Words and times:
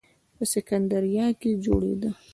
په 0.35 0.43
سکندریه 0.53 1.27
کې 1.41 1.51
جوړېده. 1.63 2.09